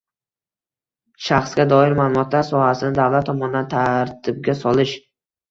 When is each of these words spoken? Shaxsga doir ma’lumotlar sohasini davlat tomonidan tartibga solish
Shaxsga 1.25 1.65
doir 1.73 1.93
ma’lumotlar 1.99 2.47
sohasini 2.49 2.99
davlat 3.01 3.29
tomonidan 3.33 3.71
tartibga 3.77 4.59
solish 4.65 4.97